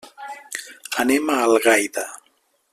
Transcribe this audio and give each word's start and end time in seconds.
Anem 1.05 1.29
a 1.33 1.37
Algaida. 1.43 2.09